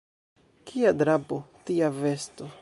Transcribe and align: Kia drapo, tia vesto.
Kia 0.71 0.93
drapo, 1.03 1.39
tia 1.69 1.93
vesto. 2.01 2.51